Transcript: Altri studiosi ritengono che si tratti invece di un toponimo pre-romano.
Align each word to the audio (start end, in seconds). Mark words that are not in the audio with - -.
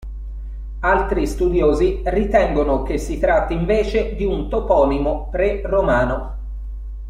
Altri 0.79 1.27
studiosi 1.27 2.01
ritengono 2.05 2.81
che 2.81 2.97
si 2.97 3.19
tratti 3.19 3.53
invece 3.53 4.15
di 4.15 4.25
un 4.25 4.49
toponimo 4.49 5.27
pre-romano. 5.29 6.37